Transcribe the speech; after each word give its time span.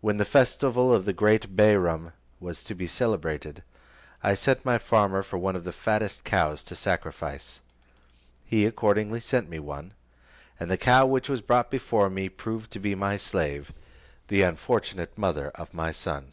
When 0.00 0.16
the 0.16 0.24
festival 0.24 0.92
of 0.92 1.04
the 1.04 1.12
great 1.12 1.54
Bairam 1.54 2.14
was 2.40 2.64
to 2.64 2.74
be 2.74 2.88
celebrated, 2.88 3.62
I 4.20 4.34
sent 4.34 4.62
to 4.62 4.66
my 4.66 4.76
farmer 4.78 5.22
for 5.22 5.38
one 5.38 5.54
of 5.54 5.62
the 5.62 5.70
fattest 5.70 6.24
cows 6.24 6.64
to 6.64 6.74
sacrifice. 6.74 7.60
He 8.44 8.66
accordingly 8.66 9.20
sent 9.20 9.48
me 9.48 9.60
one, 9.60 9.92
and 10.58 10.68
the 10.68 10.76
cow 10.76 11.06
which 11.06 11.28
was 11.28 11.42
brought 11.42 11.72
me 11.72 12.28
proved 12.28 12.72
to 12.72 12.80
be 12.80 12.96
my 12.96 13.16
slave, 13.16 13.72
the 14.26 14.42
unfortunate 14.42 15.16
mother 15.16 15.50
of 15.50 15.72
my 15.72 15.92
son. 15.92 16.32